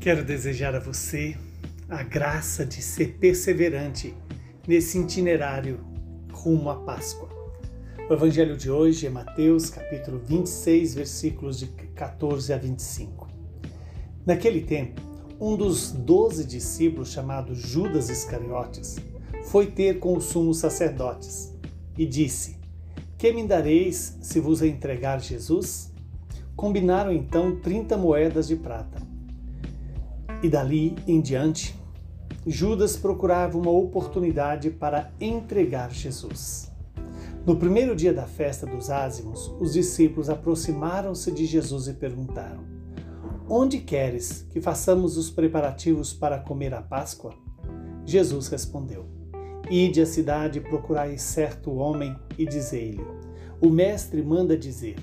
[0.00, 1.36] Quero desejar a você
[1.86, 4.14] a graça de ser perseverante
[4.66, 5.78] nesse itinerário
[6.32, 7.28] rumo à Páscoa.
[8.08, 13.28] O evangelho de hoje é Mateus, capítulo 26, versículos de 14 a 25.
[14.24, 15.02] Naquele tempo,
[15.38, 18.96] um dos doze discípulos, chamado Judas Iscariotes,
[19.44, 21.54] foi ter com os sumos sacerdotes
[21.98, 22.56] e disse:
[23.18, 25.92] Que me dareis se vos entregar Jesus?
[26.56, 29.09] Combinaram então trinta moedas de prata.
[30.42, 31.78] E dali em diante,
[32.46, 36.72] Judas procurava uma oportunidade para entregar Jesus.
[37.44, 42.64] No primeiro dia da festa dos ázimos, os discípulos aproximaram-se de Jesus e perguntaram:
[43.48, 47.34] Onde queres que façamos os preparativos para comer a Páscoa?
[48.06, 49.06] Jesus respondeu:
[49.70, 53.04] Ide à cidade e procurai certo homem e dizei-lhe:
[53.60, 54.96] O mestre manda dizer: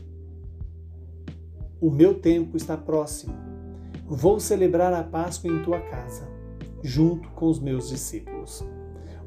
[1.79, 3.46] O meu tempo está próximo
[4.09, 6.25] Vou celebrar a Páscoa em tua casa,
[6.81, 8.63] junto com os meus discípulos.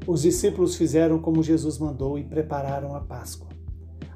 [0.07, 3.47] Os discípulos fizeram como Jesus mandou e prepararam a Páscoa.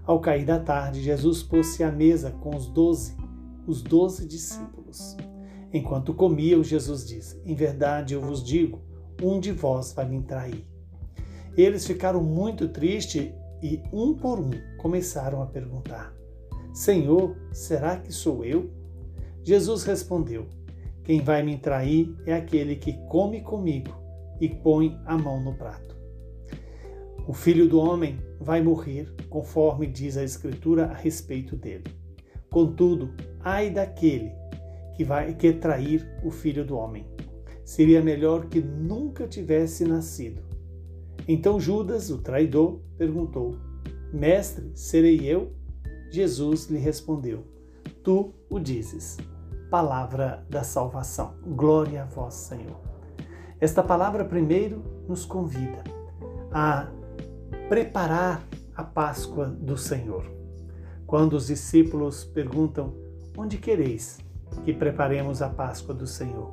[0.04, 3.16] Ao cair da tarde, Jesus pôs-se à mesa com os doze,
[3.68, 5.16] os doze discípulos.
[5.72, 8.82] Enquanto comiam, Jesus disse: Em verdade eu vos digo,
[9.22, 10.66] um de vós vai me trair.
[11.56, 16.12] Eles ficaram muito tristes e, um por um, começaram a perguntar:
[16.74, 18.85] Senhor, será que sou eu?
[19.46, 20.48] Jesus respondeu:
[21.04, 23.96] Quem vai me trair é aquele que come comigo
[24.42, 25.96] e põe a mão no prato.
[27.28, 31.84] O filho do homem vai morrer, conforme diz a Escritura a respeito dele.
[32.50, 34.32] Contudo, ai daquele
[34.96, 37.06] que vai que trair o filho do homem.
[37.64, 40.42] Seria melhor que nunca tivesse nascido.
[41.28, 43.60] Então Judas, o traidor, perguntou:
[44.12, 45.54] Mestre, serei eu?
[46.10, 47.44] Jesus lhe respondeu:
[48.04, 49.18] Tu o dizes
[49.70, 51.36] palavra da salvação.
[51.46, 52.80] Glória a vós, Senhor.
[53.60, 55.84] Esta palavra, primeiro, nos convida
[56.52, 56.88] a
[57.70, 58.44] preparar
[58.76, 60.26] a Páscoa do Senhor.
[61.08, 62.94] Quando os discípulos perguntam:
[63.38, 64.20] Onde quereis
[64.64, 66.50] que preparemos a Páscoa do Senhor?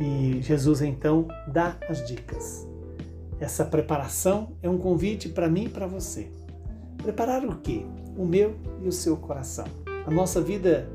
[0.00, 2.66] E Jesus então dá as dicas.
[3.38, 6.30] Essa preparação é um convite para mim e para você.
[6.96, 7.84] Preparar o quê?
[8.16, 9.66] O meu e o seu coração.
[10.06, 10.88] A nossa vida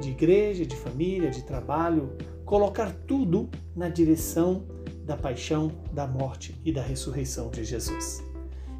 [0.00, 4.64] de igreja, de família, de trabalho, colocar tudo na direção
[5.04, 8.22] da paixão, da morte e da ressurreição de Jesus.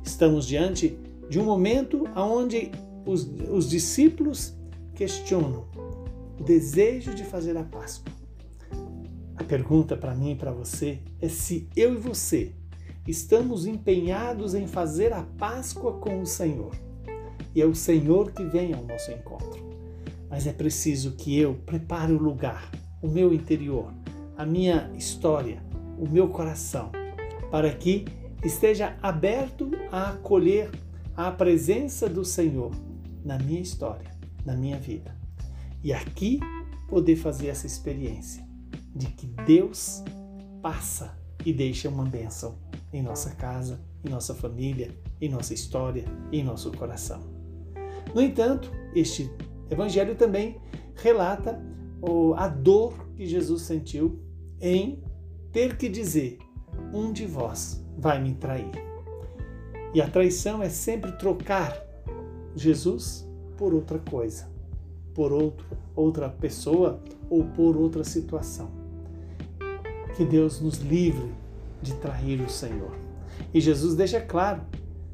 [0.04, 2.70] Estamos diante de um momento onde
[3.04, 4.54] os, os discípulos
[4.94, 5.66] questionam
[6.38, 8.12] o desejo de fazer a Páscoa.
[9.36, 12.52] A pergunta para mim e para você é se eu e você
[13.06, 16.74] estamos empenhados em fazer a Páscoa com o Senhor.
[17.54, 19.66] E é o Senhor que vem ao nosso encontro
[20.28, 22.70] mas é preciso que eu prepare o lugar,
[23.02, 23.92] o meu interior,
[24.36, 25.62] a minha história,
[25.98, 26.90] o meu coração,
[27.50, 28.04] para que
[28.44, 30.70] esteja aberto a acolher
[31.16, 32.72] a presença do Senhor
[33.24, 34.10] na minha história,
[34.44, 35.16] na minha vida.
[35.82, 36.40] E aqui
[36.88, 38.46] poder fazer essa experiência
[38.94, 40.02] de que Deus
[40.62, 42.58] passa e deixa uma bênção
[42.92, 47.20] em nossa casa, em nossa família, em nossa história, em nosso coração.
[48.14, 49.30] No entanto, este
[49.70, 50.60] Evangelho também
[50.94, 51.60] relata
[52.36, 54.20] a dor que Jesus sentiu
[54.60, 55.02] em
[55.52, 56.38] ter que dizer:
[56.92, 58.70] um de vós vai me trair.
[59.94, 61.74] E a traição é sempre trocar
[62.54, 63.26] Jesus
[63.56, 64.48] por outra coisa,
[65.14, 68.70] por outro, outra pessoa ou por outra situação.
[70.16, 71.30] Que Deus nos livre
[71.82, 72.94] de trair o Senhor.
[73.52, 74.62] E Jesus deixa claro: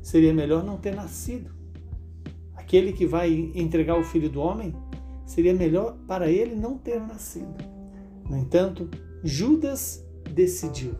[0.02, 1.61] seria melhor não ter nascido
[2.72, 4.74] aquele que vai entregar o filho do homem,
[5.26, 7.54] seria melhor para ele não ter nascido.
[8.26, 8.88] No entanto,
[9.22, 10.02] Judas
[10.32, 10.94] decidiu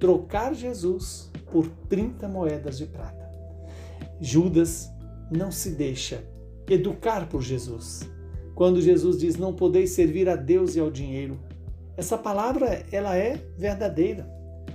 [0.00, 3.30] trocar Jesus por 30 moedas de prata.
[4.20, 4.90] Judas
[5.30, 6.24] não se deixa
[6.68, 8.00] educar por Jesus.
[8.52, 11.38] Quando Jesus diz não podeis servir a Deus e ao dinheiro,
[11.96, 14.28] essa palavra ela é verdadeira.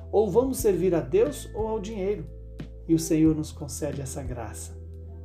[0.09, 2.25] Ou vamos servir a Deus ou ao dinheiro.
[2.87, 4.78] E o Senhor nos concede essa graça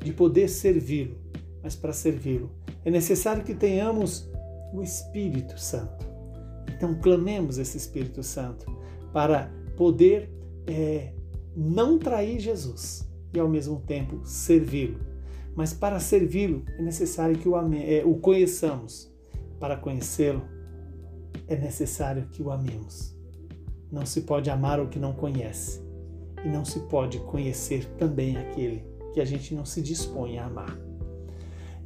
[0.04, 1.16] de poder servi-lo,
[1.62, 2.50] mas para servi-lo
[2.84, 4.30] é necessário que tenhamos
[4.72, 6.06] o Espírito Santo.
[6.76, 8.66] Então, clamemos esse Espírito Santo
[9.12, 10.30] para poder
[10.66, 11.12] é,
[11.56, 14.98] não trair Jesus e, ao mesmo tempo, servi-lo.
[15.56, 19.10] Mas para servi-lo é necessário que o, ame, é, o conheçamos.
[19.58, 20.42] Para conhecê-lo
[21.46, 23.16] é necessário que o amemos.
[23.90, 25.80] Não se pode amar o que não conhece,
[26.44, 30.76] e não se pode conhecer também aquele que a gente não se dispõe a amar.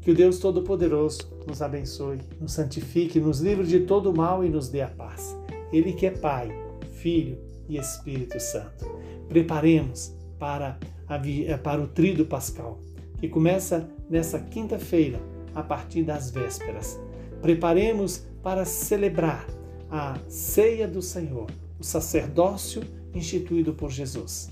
[0.01, 4.71] Que o Deus Todo-Poderoso nos abençoe, nos santifique, nos livre de todo mal e nos
[4.71, 5.37] dê a paz.
[5.71, 6.49] Ele que é Pai,
[6.93, 7.39] Filho
[7.69, 8.87] e Espírito Santo.
[9.29, 12.81] Preparemos para, a, para o trido pascal,
[13.19, 15.21] que começa nessa quinta-feira,
[15.55, 16.99] a partir das vésperas.
[17.43, 19.47] Preparemos para celebrar
[19.91, 22.83] a ceia do Senhor, o sacerdócio
[23.13, 24.51] instituído por Jesus,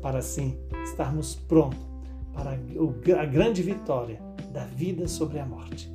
[0.00, 1.88] para assim estarmos prontos
[2.38, 4.20] para a grande vitória
[4.52, 5.92] da vida sobre a morte.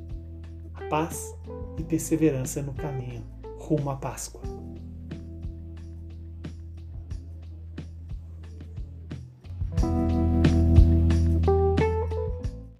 [0.74, 1.34] A paz
[1.78, 3.24] e perseverança no caminho
[3.58, 4.42] rumo à Páscoa.